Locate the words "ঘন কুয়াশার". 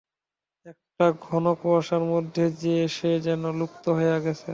1.21-2.03